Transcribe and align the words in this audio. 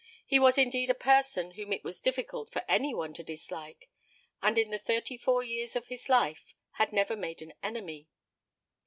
He 0.25 0.39
was 0.39 0.57
indeed 0.57 0.89
a 0.89 0.95
person 0.95 1.51
whom 1.51 1.71
it 1.71 1.83
was 1.83 2.01
difficult 2.01 2.49
for 2.51 2.65
any 2.67 2.91
one 2.91 3.13
to 3.13 3.23
dislike, 3.23 3.87
and 4.41 4.57
in 4.57 4.71
the 4.71 4.79
thirty 4.79 5.15
four 5.15 5.43
years 5.43 5.75
of 5.75 5.89
his 5.89 6.09
life 6.09 6.55
had 6.71 6.91
never 6.91 7.15
made 7.15 7.43
an 7.43 7.53
enemy. 7.61 8.07